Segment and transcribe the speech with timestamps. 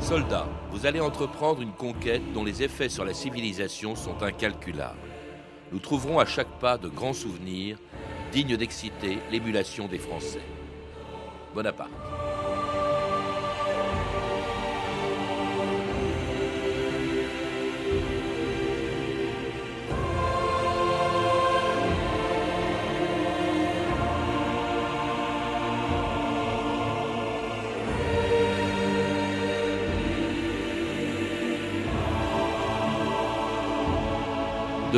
[0.00, 4.98] Soldats, vous allez entreprendre une conquête dont les effets sur la civilisation sont incalculables.
[5.72, 7.78] Nous trouverons à chaque pas de grands souvenirs,
[8.32, 10.42] dignes d'exciter l'émulation des Français.
[11.54, 11.90] Bonaparte.«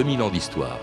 [0.03, 0.81] 2000 ans d'histoire.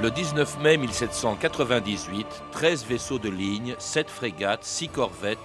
[0.00, 5.38] Le 19 mai 1798, 13 vaisseaux de ligne, 7 frégates, 6 corvettes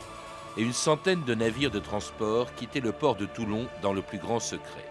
[0.56, 4.18] et une centaine de navires de transport quittaient le port de Toulon dans le plus
[4.18, 4.86] grand secret.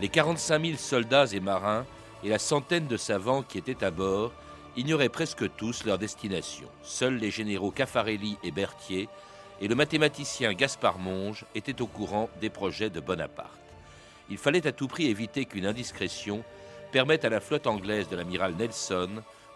[0.00, 1.84] Les 45 000 soldats et marins
[2.24, 4.32] et la centaine de savants qui étaient à bord
[4.76, 6.68] ignoraient presque tous leur destination.
[6.82, 9.08] Seuls les généraux Caffarelli et Berthier
[9.60, 13.50] et le mathématicien Gaspard Monge étaient au courant des projets de Bonaparte.
[14.28, 16.44] Il fallait à tout prix éviter qu'une indiscrétion
[16.92, 19.08] permette à la flotte anglaise de l'amiral Nelson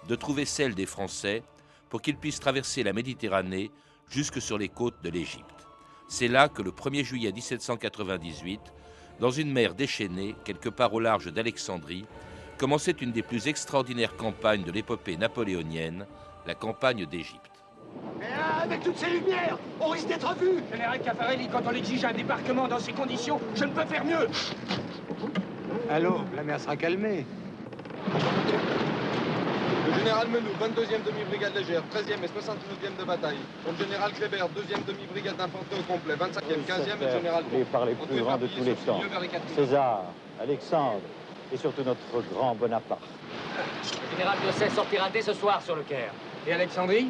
[0.09, 1.43] de trouver celle des Français
[1.91, 3.71] pour qu'ils puissent traverser la Méditerranée
[4.09, 5.45] jusque sur les côtes de l'Égypte.
[6.09, 8.61] C'est là que le 1er juillet 1798,
[9.21, 12.07] dans une mer déchaînée, quelque part au large d'Alexandrie,
[12.61, 16.05] commençait une des plus extraordinaires campagnes de l'épopée napoléonienne,
[16.47, 17.51] la campagne d'Égypte.
[18.19, 18.27] Mais
[18.63, 22.69] avec toutes ces lumières, on risque d'être vu Général Caffarelli, quand on exige un débarquement
[22.69, 24.29] dans ces conditions, je ne peux faire mieux
[25.89, 27.25] Allô, la mer sera calmée.
[29.87, 33.39] Le général Menou, 22e demi-brigade légère, 13e et 69e de bataille.
[33.65, 37.87] Pour le général Kléber, 2e demi-brigade d'infanterie au complet, 25e, 15e et le général par
[37.87, 39.01] les plus grands de tous les temps.
[39.57, 40.05] César,
[40.39, 41.01] Alexandre
[41.53, 42.01] et surtout notre
[42.33, 43.01] grand Bonaparte.
[43.57, 46.13] Le général Dosset sortira dès ce soir sur le Caire.
[46.47, 47.09] Et Alexandrie?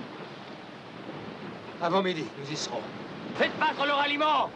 [1.83, 2.81] Avant midi, nous y serons.
[3.37, 4.51] Faites battre le ralliement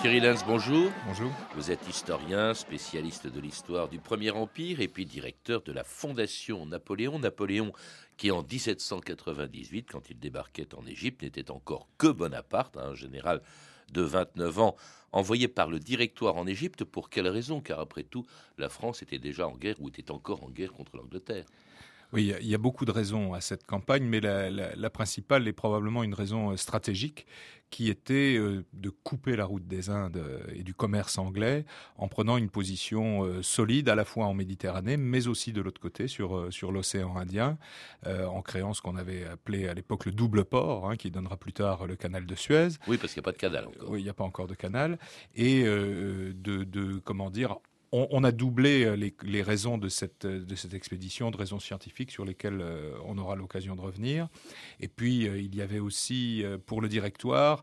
[0.00, 0.90] Thierry Lenz, bonjour.
[1.06, 1.30] Bonjour.
[1.56, 6.64] Vous êtes historien, spécialiste de l'histoire du Premier Empire et puis directeur de la Fondation
[6.64, 7.18] Napoléon.
[7.18, 7.74] Napoléon
[8.16, 13.42] qui en 1798, quand il débarquait en Égypte, n'était encore que Bonaparte, un général
[13.92, 14.76] de 29 ans,
[15.12, 16.84] envoyé par le directoire en Égypte.
[16.84, 17.60] Pour quelle raison?
[17.60, 18.24] Car après tout,
[18.56, 21.44] la France était déjà en guerre ou était encore en guerre contre l'Angleterre?
[22.12, 25.46] Oui, il y a beaucoup de raisons à cette campagne, mais la, la, la principale
[25.46, 27.26] est probablement une raison euh, stratégique
[27.70, 31.64] qui était euh, de couper la route des Indes euh, et du commerce anglais
[31.96, 36.08] en prenant une position solide à la fois en Méditerranée, mais aussi de l'autre côté
[36.08, 37.58] sur, sur l'océan Indien,
[38.06, 41.36] euh, en créant ce qu'on avait appelé à l'époque le double port, hein, qui donnera
[41.36, 42.68] plus tard le canal de Suez.
[42.88, 43.90] Oui, parce qu'il n'y a pas de canal encore.
[43.90, 44.98] Oui, il n'y a pas encore de canal.
[45.36, 47.58] Et euh, de, de, comment dire,
[47.92, 52.24] on, a doublé les, les, raisons de cette, de cette expédition, de raisons scientifiques sur
[52.24, 54.28] lesquelles euh, on aura l'occasion de revenir.
[54.78, 57.62] Et puis, euh, il y avait aussi, euh, pour le directoire,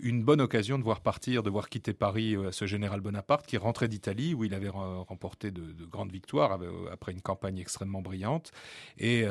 [0.00, 3.88] une bonne occasion de voir partir, de voir quitter Paris ce général Bonaparte qui rentrait
[3.88, 6.58] d'Italie, où il avait remporté de, grandes victoires
[6.90, 8.52] après une campagne extrêmement brillante.
[8.98, 9.24] Et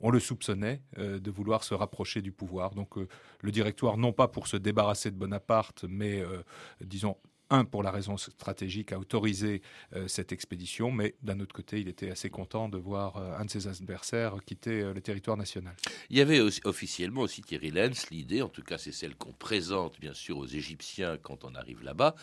[0.00, 2.74] on le soupçonnait de vouloir se rapprocher du pouvoir.
[2.74, 2.94] Donc,
[3.40, 6.22] le directoire, non pas pour se débarrasser de Bonaparte, mais,
[6.80, 7.16] disons,
[7.50, 9.62] un, pour la raison stratégique, a autorisé
[9.94, 13.44] euh, cette expédition, mais d'un autre côté, il était assez content de voir euh, un
[13.44, 15.76] de ses adversaires quitter euh, le territoire national.
[16.10, 20.00] Il y avait officiellement aussi Thierry Lenz, l'idée, en tout cas c'est celle qu'on présente
[20.00, 22.14] bien sûr aux Égyptiens quand on arrive là-bas,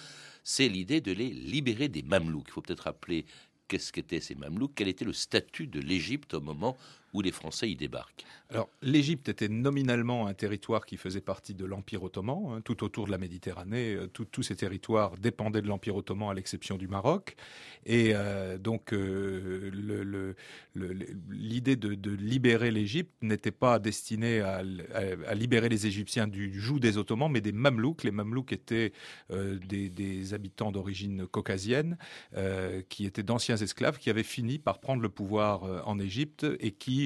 [0.44, 2.48] c'est l'idée de les libérer des Mamelouks.
[2.48, 3.26] Il faut peut-être rappeler
[3.68, 6.78] qu'est-ce qu'étaient ces Mamelouks, quel était le statut de l'Égypte au moment
[7.14, 11.66] où les Français y débarquent Alors, l'Égypte était nominalement un territoire qui faisait partie de
[11.66, 13.96] l'Empire ottoman, hein, tout autour de la Méditerranée.
[13.96, 17.36] Euh, tous ces territoires dépendaient de l'Empire ottoman à l'exception du Maroc.
[17.86, 20.34] Et euh, donc, euh,
[21.30, 24.64] l'idée de, libérer l'Égypte n'était pas destinée à,
[25.34, 28.04] libérer les Égyptiens du joug des Ottomans, mais des Mamelouks.
[28.04, 28.94] Les Mamelouks étaient
[29.30, 31.98] des, habitants d'origine caucasienne,
[32.90, 37.03] qui étaient d'anciens esclaves, qui avaient fini par prendre le pouvoir en Égypte et qui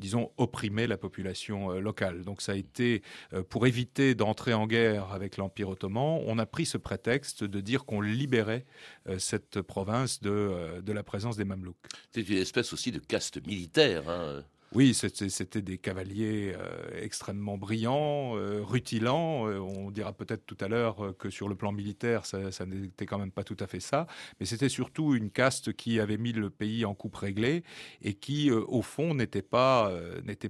[0.00, 2.22] disons, opprimer la population euh, locale.
[2.22, 6.46] Donc ça a été, euh, pour éviter d'entrer en guerre avec l'Empire ottoman, on a
[6.46, 8.64] pris ce prétexte de dire qu'on libérait
[9.08, 11.76] euh, cette province de, de la présence des Mamelouks.
[12.12, 14.08] C'est une espèce aussi de caste militaire.
[14.08, 19.48] Hein Oui, c'était des cavaliers euh, extrêmement brillants, euh, rutilants.
[19.48, 23.04] Euh, on dira peut-être tout à l'heure que sur le plan militaire, ça, ça n'était
[23.04, 24.06] quand même pas tout à fait ça.
[24.38, 27.64] Mais c'était surtout une caste qui avait mis le pays en coupe réglée
[28.00, 29.92] et qui, au fond, n'était pas,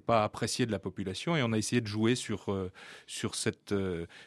[0.04, 1.34] pas appréciée de la population.
[1.34, 2.54] Et on a essayé de jouer sur,
[3.06, 3.74] sur, cette,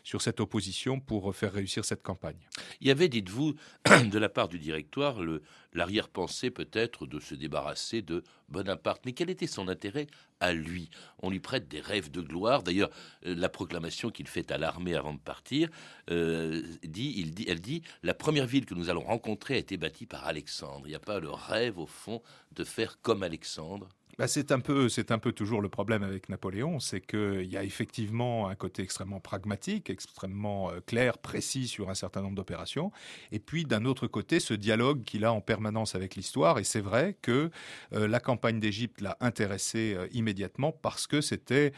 [0.03, 2.39] sur cette opposition pour faire réussir cette campagne.
[2.81, 3.53] Il y avait, dites-vous,
[4.11, 5.43] de la part du directoire, le,
[5.73, 9.01] l'arrière-pensée peut-être de se débarrasser de Bonaparte.
[9.05, 10.07] Mais quel était son intérêt
[10.39, 10.89] à lui?
[11.19, 12.63] On lui prête des rêves de gloire.
[12.63, 12.89] D'ailleurs,
[13.25, 15.69] euh, la proclamation qu'il fait à l'armée avant de partir,
[16.11, 20.05] euh, dit, dit, elle dit, la première ville que nous allons rencontrer a été bâtie
[20.05, 20.85] par Alexandre.
[20.85, 22.21] Il n'y a pas le rêve, au fond,
[22.51, 24.89] de faire comme Alexandre bah, c'est un peu,
[25.31, 30.69] toujours le problème avec Napoléon, c'est qu'il y a effectivement un côté extrêmement pragmatique, extrêmement
[30.69, 32.91] euh, clair, précis sur un certain nombre d'opérations,
[33.31, 36.59] et puis d'un autre côté ce dialogue qu'il a en permanence avec l'histoire.
[36.59, 37.49] Et c'est vrai que
[37.93, 41.73] euh, la campagne d'Égypte l'a intéressé euh, immédiatement parce que c'était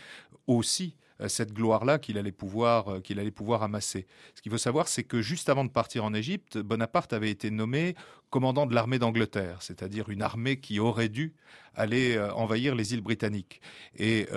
[0.48, 0.96] aussi
[1.28, 4.06] cette gloire-là qu'il allait pouvoir euh, qu'il allait pouvoir amasser.
[4.36, 7.52] Ce qu'il faut savoir, c'est que juste avant de partir en Égypte, Bonaparte avait été
[7.52, 7.96] nommé
[8.30, 11.34] commandant de l'armée d'Angleterre, c'est-à-dire une armée qui aurait dû
[11.74, 13.62] aller euh, envahir les îles britanniques.
[13.98, 14.28] Et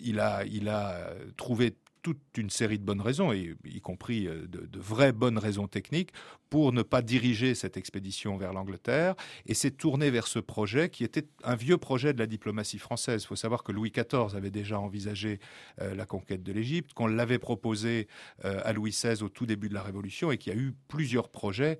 [0.00, 1.74] il a il a trouvé
[2.04, 6.12] toute une série de bonnes raisons, y compris euh, de, vraies bonnes raisons techniques,
[6.50, 9.14] pour ne pas diriger cette expédition vers l'Angleterre,
[9.46, 13.22] et s'est tourné vers ce projet qui était un vieux projet de la diplomatie française.
[13.22, 15.40] Il faut savoir que Louis XIV avait déjà envisagé
[15.80, 18.06] euh, la conquête de l'Égypte, qu'on l'avait proposé
[18.44, 20.74] euh, à Louis XVI au tout début de la Révolution, et qu'il y a eu
[20.88, 21.78] plusieurs projets,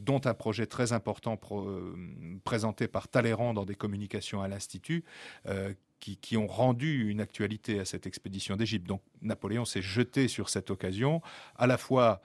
[0.00, 1.38] dont un projet très important
[2.44, 5.04] présenté par Talleyrand dans des communications à l'Institut,
[6.20, 8.86] qui, ont rendu une actualité à cette expédition d'Égypte.
[8.86, 11.22] Donc Napoléon s'est jeté sur cette occasion,
[11.56, 12.20] à la fois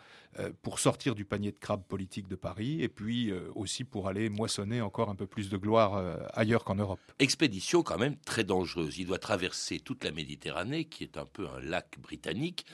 [0.62, 4.30] pour sortir du panier de crabes politique de Paris, et puis euh, aussi pour aller
[4.30, 7.00] moissonner encore un peu plus de gloire euh, ailleurs qu'en Europe.
[7.20, 8.98] Expédition quand même très dangereuse.
[8.98, 12.66] Il doit traverser toute la Méditerranée, qui est un peu un lac britannique.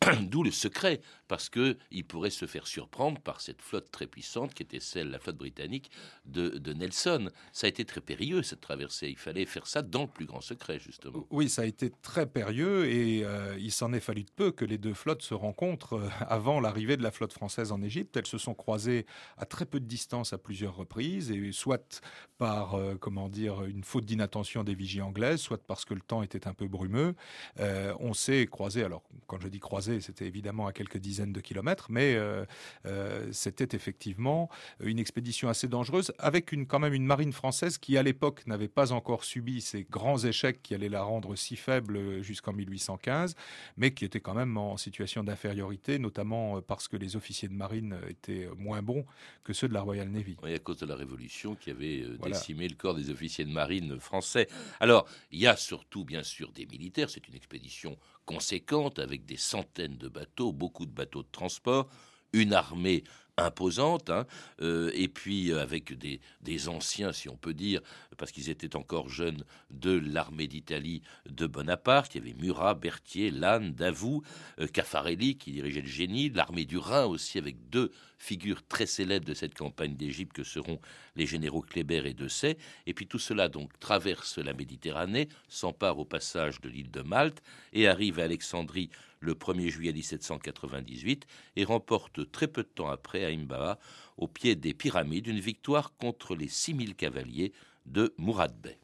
[0.22, 4.54] D'où le secret, parce que il pourrait se faire surprendre par cette flotte très puissante
[4.54, 5.90] qui était celle, la flotte britannique
[6.24, 7.28] de, Nelson.
[7.52, 9.08] Ça a été très périlleux cette traversée.
[9.08, 11.26] Il fallait faire ça dans le plus grand secret, justement.
[11.30, 14.64] Oui, ça a été très périlleux et euh, il s'en est fallu de peu que
[14.64, 18.16] les deux flottes se rencontrent euh, avant l'arrivée de la flotte française en Égypte.
[18.16, 19.04] Elles se sont croisées
[19.36, 22.02] à très peu de distance à plusieurs reprises et soit
[22.38, 26.22] par euh, comment dire une faute d'inattention des vigies anglaises, soit parce que le temps
[26.22, 27.14] était un peu brumeux.
[27.58, 28.84] on s'est croisé.
[28.84, 32.44] Alors quand je dis croisé c'était évidemment à quelques dizaines de kilomètres, mais euh,
[32.86, 34.48] euh, c'était effectivement
[34.80, 38.68] une expédition assez dangereuse, avec une, quand même une marine française qui, à l'époque, n'avait
[38.68, 43.34] pas encore subi ces grands échecs qui allaient la rendre si faible jusqu'en 1815,
[43.76, 47.96] mais qui était quand même en situation d'infériorité, notamment parce que les officiers de marine
[48.08, 49.06] étaient moins bons
[49.44, 50.36] que ceux de la Royal Navy.
[50.42, 53.52] Oui, à cause de la Révolution qui avait euh, décimé le corps des officiers de
[53.52, 54.48] marine français.
[54.80, 57.08] Alors, il y a surtout, bien sûr, des militaires.
[57.08, 61.88] C'est une expédition conséquente avec des centaines de bateaux, beaucoup de bateaux de transport,
[62.32, 63.04] une armée
[63.44, 64.26] imposante, hein,
[64.60, 67.80] euh, et puis euh, avec des, des, anciens, si on peut dire,
[68.16, 72.14] parce qu'ils étaient encore jeunes, de l'armée d'Italie de Bonaparte.
[72.14, 74.22] Il y avait Murat, Berthier, Lannes, Davout,
[74.58, 79.26] euh, Caffarelli qui dirigeait le génie, l'armée du Rhin aussi, avec deux figures très célèbres
[79.26, 80.78] de cette campagne d'Égypte que seront
[81.16, 82.58] les généraux Kléber et Dessay.
[82.86, 87.42] Et puis tout cela donc traverse la Méditerranée, s'empare au passage de l'île de Malte
[87.72, 88.90] et arrive à Alexandrie
[89.20, 91.26] le 1er juillet 1798
[91.56, 93.78] et remporte très peu de temps après à Imbaha,
[94.16, 97.52] au pied des pyramides, une victoire contre les 6000 cavaliers
[97.86, 98.78] de Mourad Bey.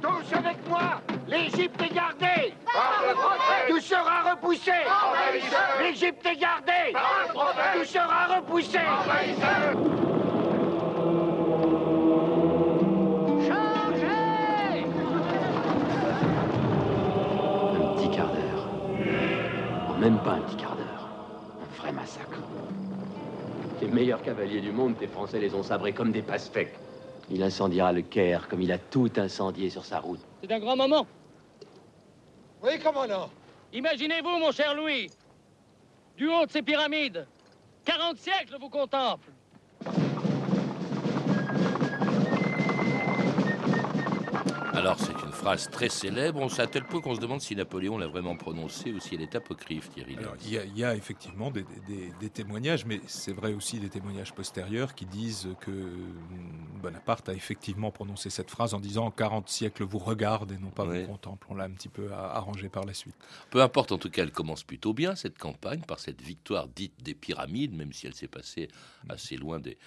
[0.00, 2.54] Tous avec moi L'Égypte est gardée.
[3.68, 4.72] Tout sera repoussé.
[5.80, 6.92] L'Égypte est gardée.
[7.74, 8.78] Tout sera repoussé
[20.00, 21.08] Même pas un petit quart d'heure.
[21.60, 22.38] Un vrai massacre.
[23.82, 26.74] Les meilleurs cavaliers du monde, tes Français les ont sabrés comme des pastèques.
[27.28, 30.20] Il incendiera le Caire comme il a tout incendié sur sa route.
[30.42, 31.06] C'est un grand moment.
[32.62, 33.28] Oui, comment non
[33.74, 35.10] Imaginez-vous, mon cher Louis,
[36.16, 37.26] du haut de ces pyramides,
[37.84, 39.32] 40 siècles vous contemplent.
[44.72, 47.96] Alors c'est une phrase très célèbre, on à tel point qu'on se demande si Napoléon
[47.96, 50.18] l'a vraiment prononcée ou si elle est apocryphe, Thierry.
[50.44, 51.64] il, y a, effectivement des,
[52.28, 57.90] témoignages, mais c'est vrai aussi des témoignages postérieurs qui disent que hum, Bonaparte a effectivement
[57.90, 61.46] prononcé cette phrase en disant 40 siècles vous regardent et non pas vous contemplent.
[61.48, 63.16] On l'a un petit peu arrangé par la suite.
[63.48, 67.02] Peu importe, en tout cas, elle commence plutôt bien cette campagne par cette victoire dite
[67.02, 68.68] des pyramides, même si elle s'est passée
[69.08, 69.78] assez loin des,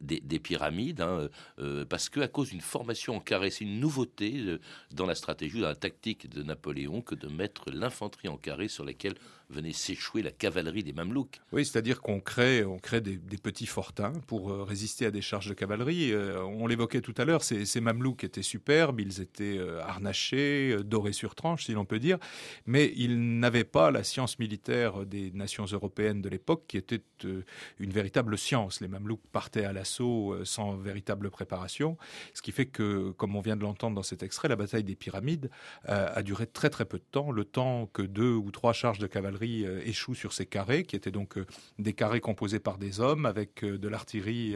[0.00, 4.34] des, pyramides, hein, euh, parce que à cause d'une formation en carré, c'est une nouveauté
[4.38, 4.60] euh,
[5.00, 8.84] dans la stratégie, dans la tactique de Napoléon, que de mettre l'infanterie en carré sur
[8.84, 9.14] laquelle
[9.50, 11.40] venait s'échouer la cavalerie des Mamelouks.
[11.52, 15.48] Oui, c'est-à-dire qu'on crée, on crée des, petits fortins pour euh, résister à des charges
[15.48, 16.14] de cavalerie.
[16.14, 21.66] on l'évoquait tout à l'heure, ces, Mamelouks étaient superbes, ils étaient harnachés, dorés sur tranche,
[21.66, 22.18] si l'on peut dire,
[22.66, 27.90] mais ils n'avaient pas la science militaire des nations européennes de l'époque, qui était une
[27.90, 28.80] véritable science.
[28.80, 31.96] Les Mamelouks partaient à la l'assaut euh, sans véritable préparation.
[32.34, 34.94] Ce qui fait que, comme on vient de l'entendre dans cet extrait, la bataille des
[34.94, 35.50] pyramides
[35.88, 38.98] euh, a duré très très peu de temps, le temps que deux ou trois charges
[38.98, 41.38] de cavalerie euh, échouent sur ces carrés, qui étaient donc
[41.78, 44.54] des carrés composés par des hommes avec de l'artillerie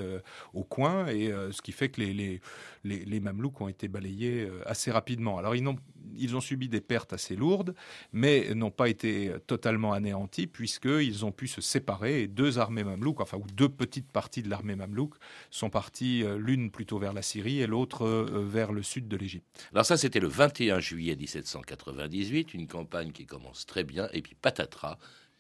[0.53, 2.41] au coin, et ce qui fait que les, les,
[2.85, 5.39] les, Mamelouks ont été balayés assez rapidement.
[5.39, 5.77] Alors ils ont,
[6.17, 7.75] ils ont subi des pertes assez lourdes,
[8.13, 13.21] mais n'ont pas été totalement anéantis, puisqu'ils ont pu se séparer, et deux armées Mamelouks,
[13.21, 15.15] enfin, ou deux petites parties de l'armée Mamelouk,
[15.51, 19.17] sont partis euh, l'une plutôt vers la Syrie et l'autre euh, vers le sud de
[19.17, 19.47] l'Égypte.
[19.73, 24.35] Alors ça, c'était le 21 juillet 1798, une campagne qui commence très bien, et puis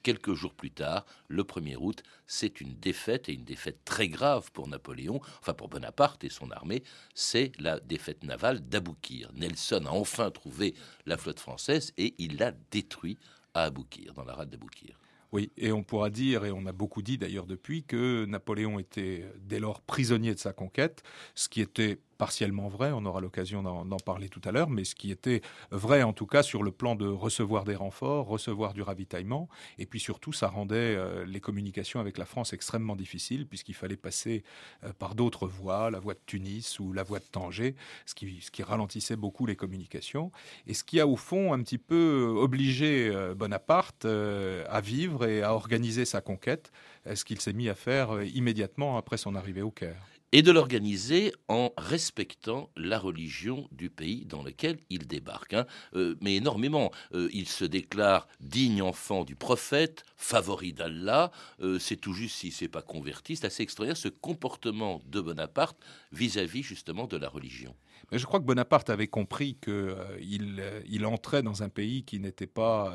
[0.05, 4.53] quelques jours plus tard, le 1er août, c'est une défaite et une défaite très grave
[4.53, 9.31] pour Napoléon, enfin pour Bonaparte et son armée, c'est la défaite navale d'Aboukir.
[9.35, 10.75] Nelson a enfin trouvé
[11.07, 13.19] la flotte française et il l'a détruit
[13.55, 15.01] à Aboukir, dans la rade d'Aboukir.
[15.33, 19.27] Oui, et on pourra dire, et on a beaucoup dit d'ailleurs depuis, que Napoléon était
[19.41, 21.03] dès lors prisonnier de sa conquête,
[21.35, 24.95] ce qui était partiellement vrai, on aura l'occasion d'en parler tout à l'heure, mais ce
[24.95, 28.83] qui était vrai en tout cas sur le plan de recevoir des renforts, recevoir du
[28.83, 33.75] ravitaillement, et puis surtout ça rendait euh, les communications avec la France extrêmement difficiles puisqu'il
[33.75, 34.45] fallait passer
[34.85, 37.75] euh, par d'autres voies, la voie de Tunis ou la voie de Tanger,
[38.07, 40.33] ce qui, ralentissait beaucoup les communications,
[40.67, 45.43] et ce qui a au fond un petit peu obligé euh, Bonaparte à vivre et
[45.43, 46.73] à organiser sa conquête,
[47.13, 51.33] ce qu'il s'est mis à faire immédiatement après son arrivée au Caire et de l'organiser
[51.47, 55.55] en respectant la religion du pays dans lequel il débarque.
[55.55, 55.65] Hein.
[55.95, 56.91] Euh, mais énormément.
[57.15, 61.31] Euh, il se déclare digne enfant du prophète, favori d'Allah.
[61.61, 63.37] Euh, c'est tout juste s'il s'est pas converti.
[63.37, 65.79] C'est assez extraordinaire ce comportement de Bonaparte
[66.11, 67.77] vis-à-vis justement de la religion.
[68.13, 72.47] Mais je crois que Bonaparte avait compris qu'il il entrait dans un pays qui n'était
[72.47, 72.95] pas,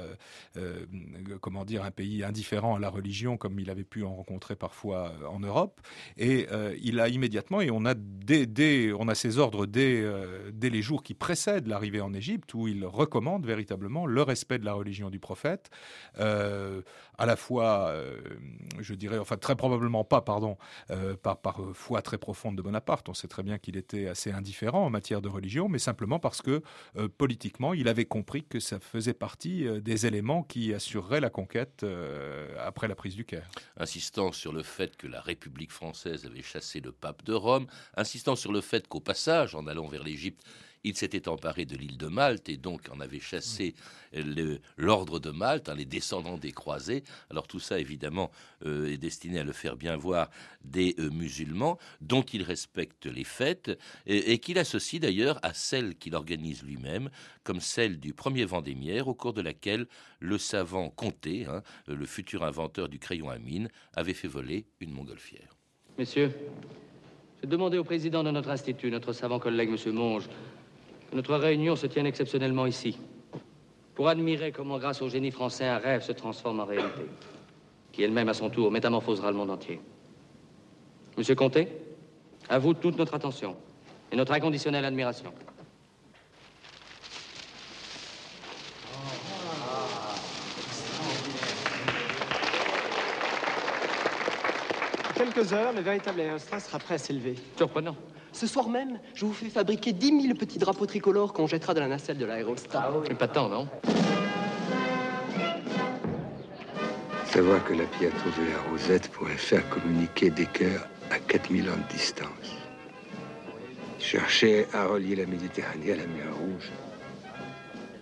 [1.41, 5.13] comment dire, un pays indifférent à la religion comme il avait pu en rencontrer parfois
[5.29, 5.81] en Europe.
[6.17, 6.47] Et
[6.81, 10.81] il a immédiatement et on a, dès, on a ces ordres dès, euh, dès les
[10.81, 15.09] jours qui précèdent l'arrivée en Égypte où il recommande véritablement le respect de la religion
[15.09, 15.69] du prophète,
[16.19, 16.81] euh,
[17.19, 18.17] à la fois, euh,
[18.79, 20.57] je dirais, enfin très probablement pas, pardon,
[21.21, 23.09] par, par foi très profonde de Bonaparte.
[23.09, 26.41] On sait très bien qu'il était assez indifférent en matière de religion, mais simplement parce
[26.41, 26.63] que
[27.17, 31.85] politiquement, il avait compris que ça faisait partie des éléments qui assureraient la conquête
[32.57, 33.49] après la prise du Caire.
[33.77, 38.35] Insistant sur le fait que la République française avait chassé le pape de Rome, insistant
[38.35, 40.43] sur le fait qu'au passage, en allant vers l'Égypte,
[40.83, 43.75] il s'était emparé de l'île de Malte et donc en avait chassé
[44.77, 47.03] l'ordre de Malte, hein, les descendants des croisés.
[47.29, 48.31] Alors tout ça, évidemment,
[48.65, 50.29] euh, est destiné à le faire bien voir
[50.63, 56.15] des euh, musulmans dont il respecte les fêtes et, qu'il associe d'ailleurs à celle qu'il
[56.15, 57.09] organise lui-même,
[57.43, 59.87] comme celle du premier Vendémiaire, au cours de laquelle
[60.19, 64.91] le savant Comté, hein, le futur inventeur du crayon à mine, avait fait voler une
[64.91, 65.55] montgolfière.
[65.97, 66.31] Messieurs,
[67.41, 69.93] j'ai demandé au président de notre institut, notre savant collègue, M.
[69.93, 70.29] Monge,
[71.13, 72.97] notre réunion se tienne exceptionnellement ici,
[73.95, 77.05] pour admirer comment, grâce au génie français, un rêve se transforme en réalité,
[77.91, 79.79] qui elle-même, à son tour, métamorphosera le monde entier.
[81.17, 81.67] Monsieur Comté,
[82.47, 83.55] à vous toute notre attention
[84.11, 85.33] et notre inconditionnelle admiration.
[95.33, 97.35] quelques heures, le véritable aérostat sera prêt à s'élever.
[97.57, 97.95] Surprenant.
[98.39, 101.81] Ce soir même, je vous fais fabriquer 10 000 petits drapeaux tricolores qu'on jettera de
[101.81, 102.85] la nacelle de l'aérostat.
[102.85, 103.13] Ah oui.
[103.13, 103.67] Pas tant, non
[107.25, 111.69] Savoir que la Pie a trouvé la Rosette pourrait faire communiquer des cœurs à 4000
[111.69, 112.29] ans de distance.
[113.99, 116.71] Chercher à relier la Méditerranée à la mer Rouge.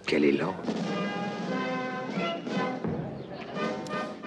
[0.06, 0.54] Quel élan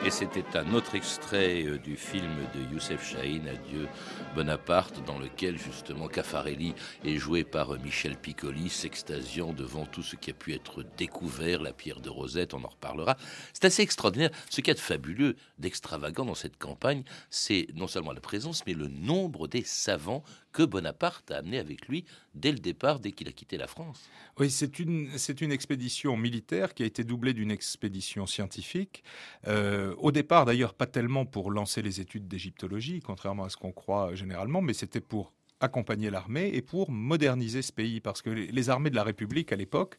[0.03, 3.87] Et c'était un autre extrait euh, du film de Youssef Chahine, Adieu
[4.35, 6.73] Bonaparte, dans lequel justement Caffarelli
[7.05, 11.61] est joué par euh, Michel Piccoli, s'extasiant devant tout ce qui a pu être découvert,
[11.61, 13.19] la pierre de Rosette, on en reparlera.
[13.53, 14.31] C'est assez extraordinaire.
[14.49, 18.65] Ce qu'il y a de fabuleux, d'extravagant dans cette campagne, c'est non seulement la présence,
[18.67, 22.05] mais le nombre des savants que Bonaparte a amené avec lui
[22.35, 24.09] dès le départ, dès qu'il a quitté la France.
[24.39, 29.05] Oui, c'est une, une expédition militaire qui a été doublée d'une expédition scientifique.
[29.47, 33.73] Euh, au départ, d'ailleurs, pas tellement pour lancer les études d'égyptologie, contrairement à ce qu'on
[33.73, 38.71] croit généralement, mais c'était pour accompagner l'armée et pour moderniser ce pays, parce que les
[38.71, 39.99] armées de la République à l'époque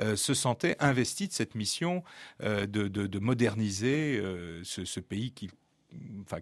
[0.00, 2.02] euh, se sentaient investies de cette mission
[2.42, 4.20] euh, de, moderniser
[4.64, 5.50] ce, ce, pays qui
[6.24, 6.38] enfin,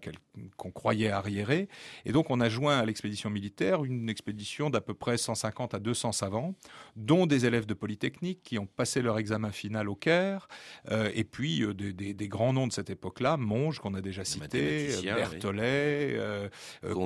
[0.57, 1.69] qu'on croyait arriéré.
[2.05, 5.79] Et donc, on a joint à l'expédition militaire une expédition d'à peu près 150 à
[5.79, 6.55] 200 savants,
[6.97, 10.49] dont des élèves de Polytechnique qui ont passé leur examen final au Caire,
[10.91, 14.89] euh, et puis euh, des, grands noms de cette époque-là, Monge, qu'on a déjà cité,
[15.03, 16.49] Berthollet, euh,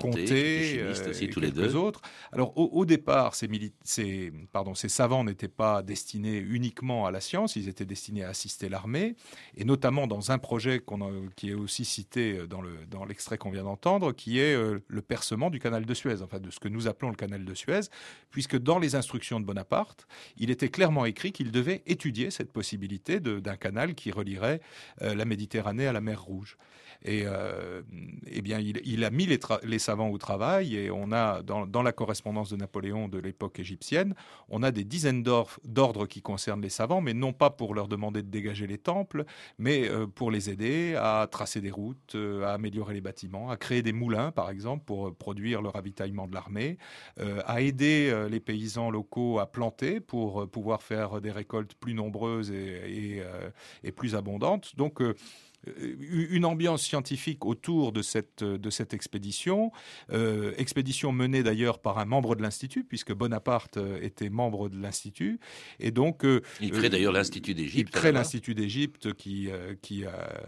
[0.01, 0.81] Comté,
[1.21, 1.77] et tous les deux.
[1.77, 2.01] autres.
[2.33, 3.49] Alors, au, départ, ces,
[3.83, 8.29] ces, pardon, ces savants n'étaient pas destinés uniquement à la science, ils étaient destinés à
[8.31, 9.17] assister l'armée,
[9.57, 10.83] et notamment dans un projet
[11.37, 14.81] qui est aussi cité euh, dans, le, dans l'extrait qu'on vient d'entendre, qui est euh,
[14.89, 17.55] le percement du canal de Suez, enfin de ce que nous appelons le canal de
[17.55, 17.81] Suez,
[18.31, 23.21] puisque dans les instructions de Bonaparte, il était clairement écrit qu'il devait étudier cette possibilité
[23.21, 24.61] d'un canal qui relierait
[25.03, 26.57] euh, la Méditerranée à la mer Rouge.
[27.05, 27.83] Et euh,
[28.27, 32.49] eh bien, il, a mis les, savants au travail et on a, dans, la correspondance
[32.49, 34.15] de Napoléon de l'époque égyptienne,
[34.49, 38.23] on a des dizaines d'ordres qui concernent les savants, mais non pas pour leur demander
[38.23, 39.27] de dégager les temples,
[39.59, 43.59] mais euh, pour les aider à tracer des routes, euh, à améliorer les bâtiments, à
[43.59, 46.79] créer des moulins, par exemple, pour produire le ravitaillement de l'armée,
[47.47, 53.23] à aider les paysans locaux à planter pour pouvoir faire des récoltes plus nombreuses et,
[53.83, 54.75] et plus abondantes.
[54.77, 55.03] Donc,
[55.77, 59.73] une ambiance scientifique autour de cette, de cette expédition,
[60.13, 64.81] euh, expédition menée d'ailleurs par un membre de l'Institut, puisque Bonaparte euh, était membre de
[64.81, 65.41] l'Institut.
[65.81, 66.25] Et donc,
[66.61, 67.89] il crée d'ailleurs l'Institut d'Égypte.
[67.89, 69.49] Il crée l'Institut d'Égypte qui,
[69.83, 70.47] qui, a,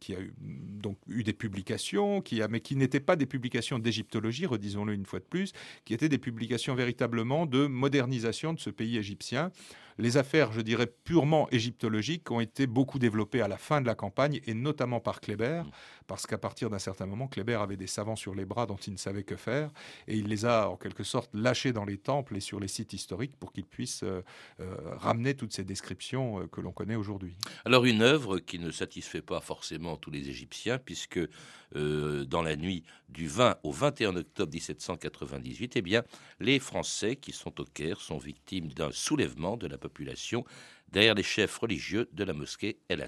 [0.00, 3.78] qui a eu, donc, eu des publications, qui a, mais qui n'étaient pas des publications
[3.78, 5.52] d'égyptologie, redisons-le une fois de plus,
[5.84, 9.50] qui étaient des publications véritablement de modernisation de ce pays égyptien
[9.98, 13.94] les affaires, je dirais, purement égyptologiques ont été beaucoup développées à la fin de la
[13.94, 15.70] campagne, et notamment par Kléber, mm.
[16.06, 18.92] Parce qu'à partir d'un certain moment, Kléber avait des savants sur les bras dont il
[18.92, 19.70] ne savait que faire,
[20.06, 22.92] et il les a en quelque sorte lâchés dans les temples et sur les sites
[22.92, 24.22] historiques pour qu'ils puissent euh,
[24.60, 27.36] euh, ramener toutes ces descriptions euh, que l'on connaît aujourd'hui.
[27.64, 31.20] Alors une œuvre qui ne satisfait pas forcément tous les Égyptiens, puisque
[31.74, 36.04] dans la nuit du 20 au 21 octobre 1798, eh bien,
[36.38, 40.44] les Français qui sont au Caire sont victimes d'un soulèvement de la population
[40.92, 43.02] derrière les chefs religieux de la mosquée El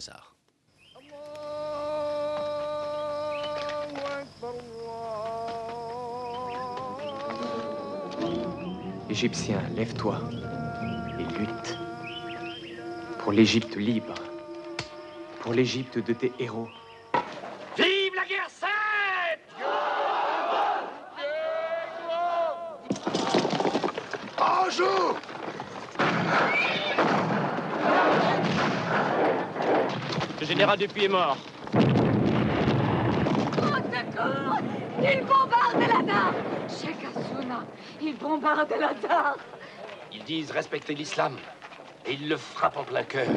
[9.11, 10.21] Égyptien, lève-toi
[11.19, 11.79] et lutte
[13.21, 14.13] pour l'Égypte libre,
[15.41, 16.69] pour l'Égypte de tes héros.
[17.77, 18.69] Vive la guerre sainte
[24.37, 25.19] Bonjour
[30.39, 31.39] Le général Dupuis est mort.
[31.75, 31.81] Au
[33.57, 34.59] secours
[35.03, 36.03] Il bombarde la
[38.09, 39.37] Cheikh Assouna, il bombarde la Dar
[40.13, 41.37] Ils disent respecter l'islam,
[42.07, 43.29] et ils le frappent en plein cœur.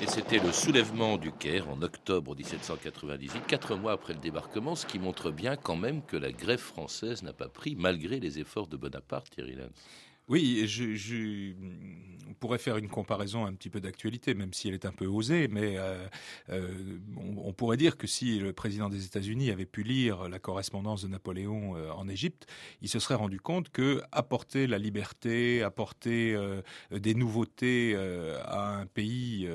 [0.00, 4.86] Et c'était le soulèvement du Caire en octobre 1798, quatre mois après le débarquement, ce
[4.86, 8.66] qui montre bien quand même que la grève française n'a pas pris, malgré les efforts
[8.66, 9.72] de Bonaparte, Thierry Lenz.
[10.28, 11.52] Oui, je,
[12.30, 15.06] on pourrait faire une comparaison un petit peu d'actualité, même si elle est un peu
[15.06, 16.06] osée, mais euh,
[16.48, 21.02] euh, on, pourrait dire que si le président des États-Unis avait pu lire la correspondance
[21.02, 22.46] de Napoléon euh, en Égypte,
[22.80, 26.36] il se serait rendu compte que apporter la liberté, apporter
[26.90, 27.96] des nouveautés
[28.44, 29.48] à un pays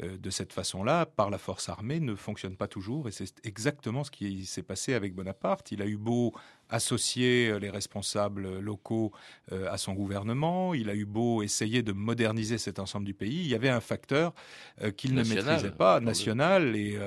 [0.00, 4.10] de cette façon-là, par la force armée, ne fonctionne pas toujours, et c'est exactement ce
[4.10, 5.72] qui s'est passé avec Bonaparte.
[5.72, 6.32] Il a eu beau
[6.74, 9.12] associer euh, les responsables locaux
[9.52, 10.74] euh, à son gouvernement.
[10.74, 13.40] Il a eu beau essayer de moderniser cet ensemble du pays.
[13.40, 14.34] Il y avait un facteur
[14.82, 16.98] euh, qu'il ne maîtrisait pas, national, et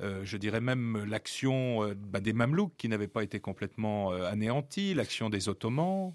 [0.00, 5.48] je dirais même l'action bah, des Mamelouks qui n'avait pas été complètement anéantie, l'action des
[5.48, 6.14] Ottomans,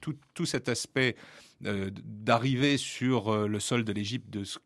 [0.00, 1.16] tout, cet aspect
[1.60, 4.58] d'arriver sur le sol de l'Égypte de ce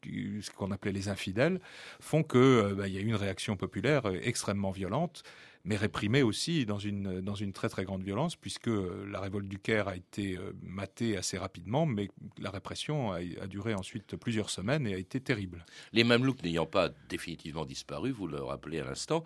[0.56, 1.60] qu'on appelait les infidèles
[2.00, 5.22] font que bah, il y a eu une réaction populaire extrêmement violente
[5.68, 9.58] mais réprimé aussi dans une, dans une très très grande violence, puisque la révolte du
[9.58, 12.08] Caire a été matée assez rapidement, mais
[12.40, 15.66] la répression a, a duré ensuite plusieurs semaines et a été terrible.
[15.92, 19.24] Les Mamelouks n'ayant pas définitivement disparu, vous le rappelez à l'instant,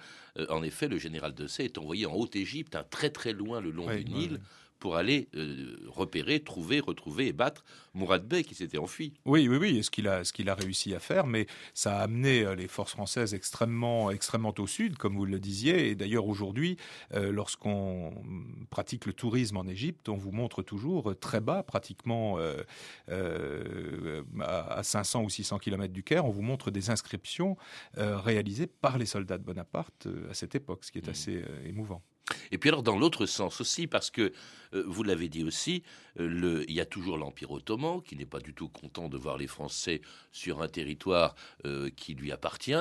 [0.49, 3.87] en effet, le général de Sey est envoyé en Haute-Égypte, très très loin le long
[3.95, 4.41] du Nil
[4.83, 7.63] pour aller euh, repérer, trouver, retrouver et battre
[7.95, 9.15] Mourad Bey qui s'était enfui.
[9.25, 12.03] Oui, oui, oui, ce qu'il a, ce qu'il a réussi à faire, mais ça a
[12.03, 15.91] amené euh, les forces françaises extrêmement, extrêmement au sud, comme vous le disiez.
[15.91, 16.79] Et d'ailleurs aujourd'hui,
[17.15, 18.13] euh, lorsqu'on
[18.71, 22.39] pratique le tourisme en Égypte, on vous montre toujours très bas, pratiquement
[23.09, 27.57] à 500 ou 600 km du Caire, on vous montre des inscriptions
[27.95, 31.11] réalisées par les soldats de Bonaparte à cette époque, ce qui est mmh.
[31.11, 32.03] assez émouvant.
[32.53, 34.33] Et puis alors dans l'autre sens aussi, parce que
[34.75, 35.83] euh, vous l'avez dit aussi,
[36.21, 39.39] euh, il y a toujours l'Empire ottoman qui n'est pas du tout content de voir
[39.39, 41.35] les Français sur un territoire
[41.65, 42.73] euh, qui lui appartient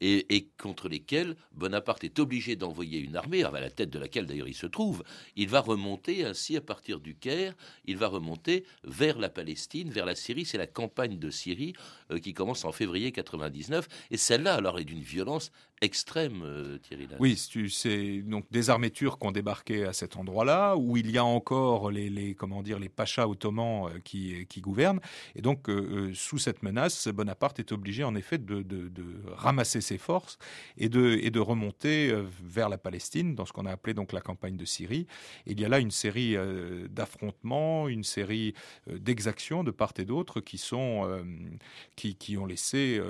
[0.00, 4.48] et, contre lesquels Bonaparte est obligé d'envoyer une armée, à la tête de laquelle d'ailleurs
[4.48, 5.04] il se trouve.
[5.36, 10.06] Il va remonter ainsi à partir du Caire, il va remonter vers la Palestine, vers
[10.06, 10.44] la Syrie.
[10.44, 11.74] C'est la campagne de Syrie
[12.22, 17.08] qui commence en février 99 et celle-là alors est d'une violence extrême, Thierry.
[17.18, 21.24] Oui, c'est donc des armées turques ont débarqué à cet endroit-là où il y a
[21.24, 25.00] encore les, comment dire, les pachas ottomans euh, qui, gouvernent.
[25.34, 28.64] Et donc, euh, euh, sous cette menace, Bonaparte est obligé en effet de,
[29.34, 30.38] ramasser ses forces
[30.76, 32.12] et de, et de remonter
[32.42, 35.06] vers la Palestine, dans ce qu'on a appelé donc la campagne de Syrie.
[35.46, 36.36] Et il y a là une série
[36.90, 38.54] d'affrontements, une série
[38.86, 41.24] d'exactions de part et d'autre qui sont
[41.96, 43.00] qui, qui, ont laissé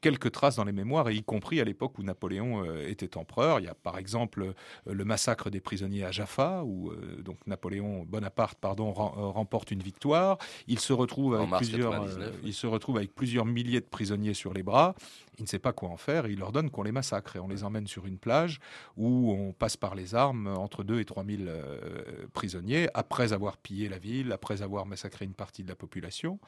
[0.00, 3.60] quelques traces dans les mémoires, et y compris à l'époque où Napoléon était empereur.
[3.60, 4.54] Il y a par exemple
[4.86, 10.38] le massacre des prisonniers à Jaffa, où donc Napoléon Bonaparte pardon, euh, remporte une victoire.
[10.66, 14.52] Il se retrouve avec plusieurs, euh, il se retrouve avec plusieurs milliers de prisonniers sur
[14.52, 14.94] les bras.
[15.38, 16.26] Il ne sait pas quoi en faire.
[16.26, 18.60] il ordonne qu'on les massacre et on les emmène sur une plage
[18.96, 23.56] où on passe par les armes entre 2 et 3 000 euh, prisonniers après avoir
[23.56, 26.38] pillé la ville, après avoir massacré une partie de la population.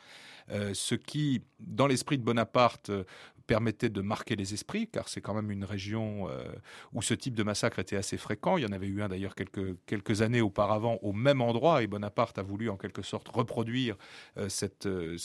[0.51, 2.91] ce qui, dans l'esprit de Bonaparte,
[3.47, 6.45] permettait de marquer les esprits, car c'est quand même une région euh,
[6.93, 8.57] où ce type de massacre était assez fréquent.
[8.57, 12.39] Il y en avait eu un d'ailleurs quelques, années auparavant au même endroit, et Bonaparte
[12.39, 13.97] a voulu en quelque sorte reproduire
[14.39, 14.49] euh,
[14.87, 15.17] euh,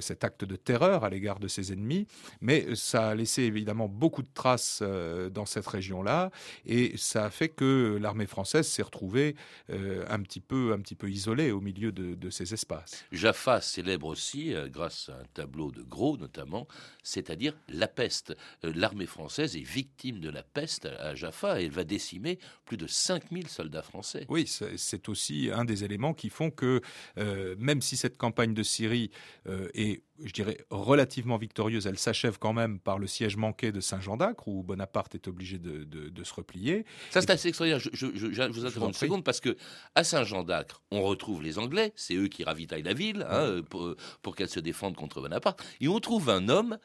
[0.00, 2.06] cet acte de terreur à l'égard de ses ennemis.
[2.40, 6.30] Mais ça a laissé évidemment beaucoup de traces dans cette région-là,
[6.66, 9.34] et ça a fait que l'armée française s'est retrouvée
[9.68, 10.76] un, petit peu,
[11.08, 13.04] isolée au milieu de ces espaces.
[13.12, 16.66] Jaffa célèbre aussi, grâce à un tableau de Gros notamment,
[17.02, 18.36] c'est-à-dire la peste.
[18.64, 22.76] Euh, l'armée française est victime de la peste à Jaffa et elle va décimer plus
[22.76, 24.26] de 5000 soldats français.
[24.28, 26.80] Oui, c'est aussi un des éléments qui font que
[27.18, 29.10] euh, même si cette campagne de Syrie
[29.46, 31.86] euh, est je dirais, relativement victorieuse.
[31.86, 35.58] Elle s'achève quand même par le siège manqué de Saint-Jean d'Acre, où Bonaparte est obligé
[35.58, 36.86] de, se replier.
[37.10, 37.80] Ça, c'est assez extraordinaire.
[37.92, 39.56] Je, vous interromps une seconde, parce que
[39.94, 43.94] à Saint-Jean d'Acre, on retrouve les Anglais, c'est eux qui ravitaillent la ville hein, pour,
[44.22, 45.62] pour qu'elle se défende contre Bonaparte.
[45.80, 46.78] Et on trouve un homme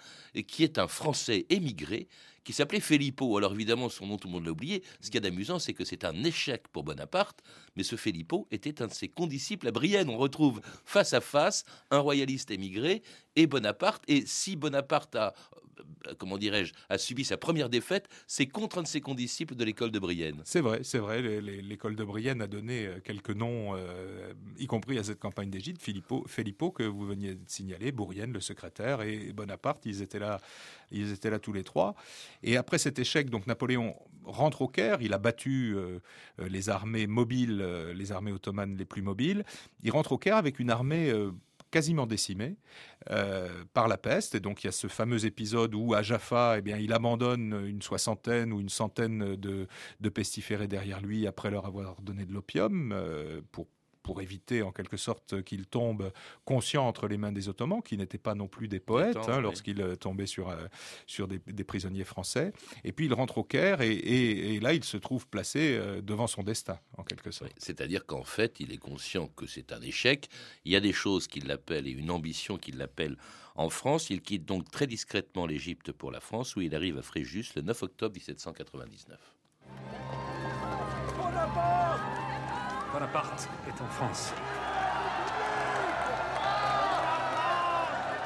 [0.47, 2.07] qui est un Français émigré,
[2.49, 3.37] qui s'appelait Filippo.
[3.37, 4.81] Alors évidemment, son nom, tout le monde l'a oublié.
[5.01, 7.43] Ce qui est d'amusant, c'est que c'est un échec pour Bonaparte,
[7.75, 10.09] mais ce Filippo était un de ses condisciples à Brienne.
[10.09, 13.03] On retrouve face à face un royaliste émigré
[13.35, 14.03] et Bonaparte.
[14.07, 15.35] Et si Bonaparte a
[16.17, 19.91] comment dirais-je, a subi sa première défaite, c'est contre un de ses condisciples de l'école
[19.91, 20.41] de Brienne.
[20.45, 21.21] C'est vrai, c'est vrai.
[21.41, 25.81] L'école de Brienne a donné euh, quelques noms, euh, y compris à cette campagne d'Égypte.
[25.81, 30.39] Filippo, Filippo, que vous veniez de signaler, Bourrienne, le secrétaire, et Bonaparte, ils étaient là,
[30.91, 31.95] ils étaient là tous les trois.
[32.43, 35.01] Et après cet échec, donc Napoléon rentre au Caire.
[35.01, 35.75] Il a battu
[36.37, 37.63] les armées mobiles,
[37.95, 39.43] les armées ottomanes les plus mobiles.
[39.83, 41.11] Il rentre au Caire avec une armée
[41.71, 42.57] quasiment décimé
[43.09, 44.35] euh, par la peste.
[44.35, 47.65] Et donc il y a ce fameux épisode où à Jaffa, eh bien, il abandonne
[47.65, 49.67] une soixantaine ou une centaine de,
[49.99, 53.67] de pestiférés derrière lui après leur avoir donné de l'opium euh, pour
[54.09, 56.11] pour éviter en quelque sorte qu'il tombe
[56.43, 59.81] conscient entre les mains des Ottomans, qui n'étaient pas non plus des poètes hein, lorsqu'il
[59.81, 60.65] euh, tombait sur, euh,
[61.05, 62.51] sur des, prisonniers français.
[62.83, 66.41] Et puis il rentre au Caire et, là il se trouve placé euh, devant son
[66.41, 67.51] destin, quelque sorte.
[67.57, 70.29] C'est-à-dire qu'en fait il est conscient que c'est un échec.
[70.65, 73.17] Il y a des choses qui l'appellent et une ambition qui l'appelle
[73.55, 74.09] en France.
[74.09, 77.61] Il quitte donc très discrètement l'Égypte pour la France, où il arrive à Fréjus le
[77.61, 79.19] 9 octobre 1799.
[82.91, 84.33] Bonaparte est en France.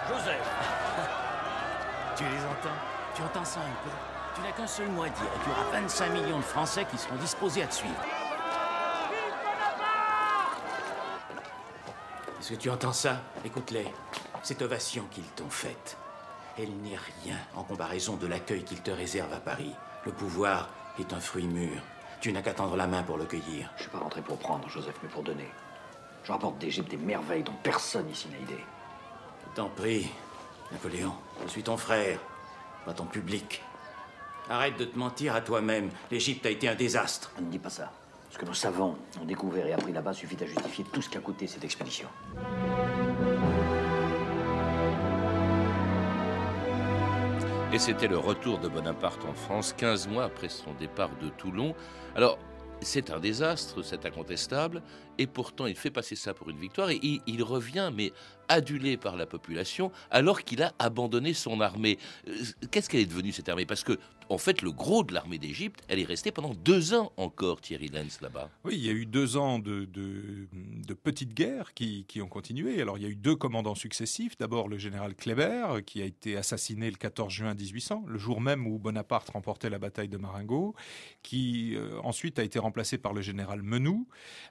[0.07, 0.47] Joseph
[2.17, 2.77] Tu les entends?
[3.15, 3.89] Tu entends ça un peu?
[4.35, 7.15] Tu n'as qu'un seul mot à dire tu auras 25 millions de Français qui seront
[7.17, 8.22] disposés à te suivre.
[12.43, 13.21] Est-ce que tu entends ça?
[13.45, 13.87] Écoute-les.
[14.43, 15.95] Cette ovation qu'ils t'ont faite,
[16.57, 19.71] elle n'est rien en comparaison de l'accueil qu'ils te réservent à Paris.
[20.05, 20.67] Le pouvoir
[20.99, 21.81] est un fruit mûr.
[22.19, 23.71] Tu n'as qu'à tendre la main pour le cueillir.
[23.77, 25.47] Je suis pas rentré pour prendre, Joseph, mais pour donner.
[26.25, 28.65] Je rapporte d'Égypte des merveilles dont personne ici n'a idée.
[29.55, 30.11] T'en prie,
[30.73, 31.13] Napoléon.
[31.45, 32.19] Je suis ton frère,
[32.83, 33.63] pas ton public.
[34.49, 35.89] Arrête de te mentir à toi-même.
[36.11, 37.31] L'Égypte a été un désastre.
[37.39, 37.93] Ne dis pas ça.
[38.33, 41.19] Ce que nos savants ont découvert et appris là-bas suffit à justifier tout ce qu'a
[41.19, 42.07] coûté cette expédition.
[47.71, 51.75] Et c'était le retour de Bonaparte en France 15 mois après son départ de Toulon.
[52.15, 52.39] Alors,
[52.81, 54.81] c'est un désastre, c'est incontestable,
[55.19, 58.13] et pourtant il fait passer ça pour une victoire, et il, il revient, mais
[58.47, 61.97] adulé par la population, alors qu'il a abandonné son armée.
[62.27, 62.33] Euh,
[62.71, 63.65] Qu'est-ce qu'elle est devenue cette armée?
[63.65, 63.97] Parce que,
[64.29, 67.87] en fait, le gros de l'armée d'Égypte, elle est restée pendant deux ans encore, Thierry
[67.89, 68.49] Lenz, là-bas.
[68.63, 72.27] Oui, il y a eu deux ans de, de, de petites guerres qui, qui, ont
[72.27, 72.81] continué.
[72.81, 74.37] Alors, il y a eu deux commandants successifs.
[74.37, 78.65] D'abord, le général Kléber, qui a été assassiné le 14 juin 1800, le jour même
[78.65, 80.73] où Bonaparte remportait la bataille de Marengo,
[81.21, 84.07] qui euh, ensuite a été remplacé par le général Menou.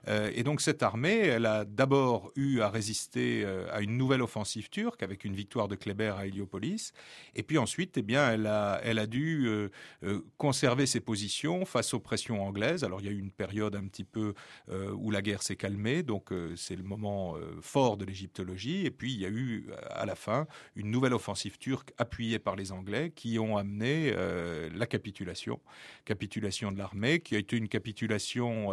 [0.07, 4.21] Euh, et donc, cette armée, elle a d'abord eu à résister euh, à une nouvelle
[4.21, 6.93] offensive turque avec une victoire de Kléber à Héliopolis.
[7.35, 9.69] Et puis ensuite, eh bien, elle a, elle a dû euh,
[10.03, 12.83] euh, conserver ses positions face aux pressions anglaises.
[12.83, 14.33] Alors, il y a eu une période un petit peu
[14.69, 18.85] euh, où la guerre s'est calmée, donc c'est le moment fort de l'égyptologie.
[18.85, 22.55] Et puis, il y a eu à la fin une nouvelle offensive turque appuyée par
[22.55, 25.59] les Anglais qui ont amené la capitulation,
[26.05, 28.71] capitulation de l'armée, qui a été une capitulation,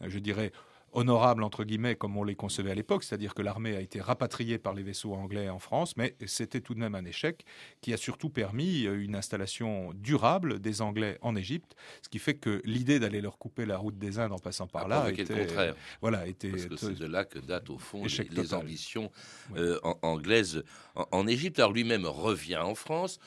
[0.00, 0.52] je dirais,
[0.92, 4.58] honorable entre guillemets comme on les concevait à l'époque, c'est-à-dire que l'armée a été rapatriée
[4.58, 7.44] par les vaisseaux anglais en France, mais c'était tout de même un échec
[7.80, 12.34] qui a surtout permis euh, une installation durable des Anglais en Égypte, ce qui fait
[12.34, 15.44] que l'idée d'aller leur couper la route des Indes en passant par là était le
[15.44, 15.74] contraire.
[16.00, 19.10] Voilà, était Parce que c'est de là que datent au fond les, ambitions
[19.56, 20.62] euh, anglaises
[20.94, 21.58] en, en Égypte.
[21.58, 23.18] Alors lui-même revient en France.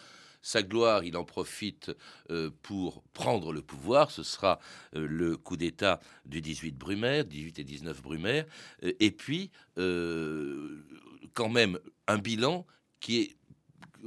[0.46, 1.92] Sa gloire, il en profite
[2.30, 4.12] euh, pour prendre le pouvoir.
[4.12, 4.60] Ce sera
[4.96, 8.46] euh, le coup d'État du 18 Brumaire, 18 et 19 Brumaire.
[8.84, 9.50] Euh, et puis,
[11.34, 12.68] quand même, un bilan
[13.00, 13.36] qui est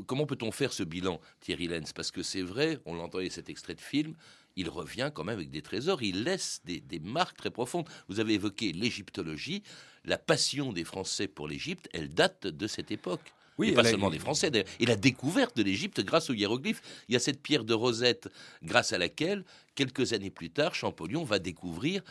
[0.06, 1.92] comment peut-on faire ce bilan, Thierry Lenz?
[1.92, 4.14] Parce que c'est vrai, on l'entendait cet extrait de film,
[4.54, 7.88] il revient quand même avec des trésors, il laisse des, des marques très profondes.
[8.06, 9.64] Vous avez évoqué l'égyptologie,
[10.04, 13.32] la passion des Français pour l'Égypte, elle date de cette époque.
[13.58, 14.50] Oui, et pas a- seulement des Français.
[14.50, 14.68] d'ailleurs.
[14.80, 16.80] Et la découverte de l'Égypte grâce aux hiéroglyphes.
[17.08, 18.28] Il y a cette pierre de Rosette
[18.62, 19.44] grâce à laquelle,
[19.74, 22.02] quelques années plus tard, Champollion va découvrir,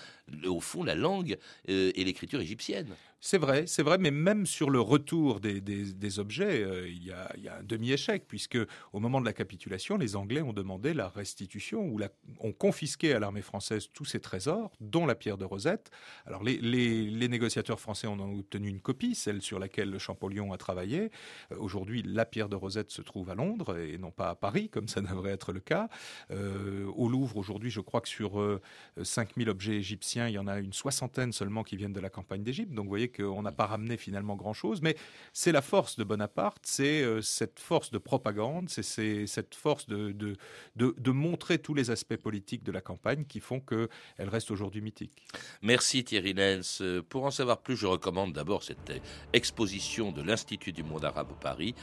[0.45, 1.37] au fond, la langue
[1.69, 2.95] euh, et l'écriture égyptienne.
[3.19, 7.57] C'est vrai, c'est vrai, mais même sur le retour des, objets, euh, il, y a,
[7.57, 8.59] un demi-échec, puisque
[8.93, 11.99] au moment de la capitulation, les Anglais ont demandé la restitution, ou
[12.39, 15.89] ont confisqué à l'armée française tous ses trésors, dont la pierre de Rosette.
[16.27, 21.09] Alors les, négociateurs français ont obtenu une copie, celle sur laquelle le Champollion a travaillé.
[21.51, 24.69] Euh, Aujourd'hui, la pierre de Rosette se trouve à Londres, et non pas à Paris,
[24.69, 25.89] comme ça devrait être le cas.
[26.29, 28.61] Euh, au Louvre, aujourd'hui, je crois que sur euh,
[29.01, 32.43] 5000 objets égyptiens, il y en a une soixantaine seulement qui viennent de la campagne
[32.43, 32.73] d'Égypte.
[32.73, 34.81] Donc vous voyez qu'on n'a pas ramené finalement grand-chose.
[34.81, 34.95] Mais
[35.33, 40.11] c'est la force de Bonaparte, c'est euh, cette force de propagande, c'est- cette force de,
[40.11, 40.35] de,
[40.75, 43.89] de, de montrer tous les aspects politiques de la campagne qui font qu'elle
[44.29, 45.23] reste aujourd'hui mythique.
[45.61, 46.79] Merci Thierry Lenz.
[46.81, 48.99] Euh, Pour en savoir plus, je recommande d'abord cette euh,
[49.33, 51.75] exposition de l'Institut du monde arabe à Paris,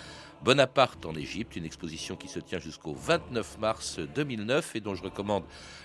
[0.42, 5.02] Bonaparte en Égypte, une exposition qui se tient jusqu'au 29 mars 2009 et dont je
[5.02, 5.44] recommande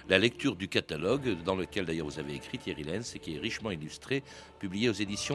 [0.09, 3.39] la lecture du catalogue, dans lequel d'ailleurs vous avez écrit Thierry Lenz et qui est
[3.39, 4.23] richement illustré,
[4.59, 5.28] publié aux éditions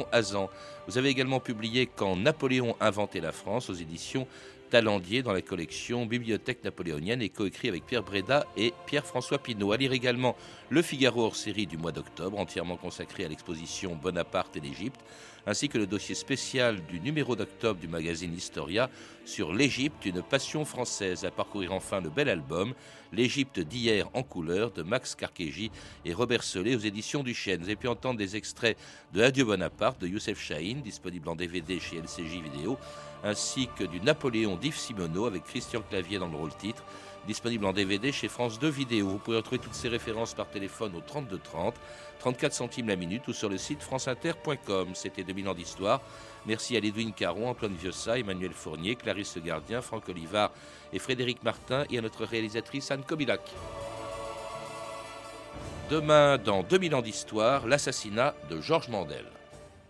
[0.86, 4.26] Vous avez également publié Quand Napoléon inventait la France aux éditions
[4.74, 9.70] Talendier dans la collection Bibliothèque napoléonienne et coécrit avec Pierre Breda et Pierre-François Pinault.
[9.70, 10.34] À lire également
[10.68, 14.98] Le Figaro hors série du mois d'octobre, entièrement consacré à l'exposition Bonaparte et l'Égypte,
[15.46, 18.90] ainsi que le dossier spécial du numéro d'octobre du magazine Historia
[19.24, 21.24] sur l'Égypte, une passion française.
[21.24, 22.74] À parcourir enfin le bel album
[23.12, 25.70] L'Égypte d'hier en couleur de Max Carkégi
[26.04, 27.60] et Robert Solé aux éditions du Chêne.
[27.60, 28.76] Vous avez pu entendre des extraits
[29.12, 32.76] de Adieu Bonaparte de Youssef Chahine, disponible en DVD chez LCJ Vidéo,
[33.24, 36.84] ainsi que du Napoléon d'Yves Simoneau avec Christian Clavier dans le rôle titre,
[37.26, 39.08] disponible en DVD chez France 2 Vidéo.
[39.08, 41.74] Vous pouvez retrouver toutes ces références par téléphone au 32 30,
[42.20, 44.88] 34 centimes la minute ou sur le site franceinter.com.
[44.94, 46.00] C'était 2000 ans d'histoire.
[46.46, 50.52] Merci à Lédouine Caron, Antoine Viossa, Emmanuel Fournier, Clarisse Gardien, Franck Olivard
[50.92, 53.40] et Frédéric Martin et à notre réalisatrice Anne Kobilac.
[55.90, 59.24] Demain, dans 2000 ans d'histoire, l'assassinat de Georges Mandel.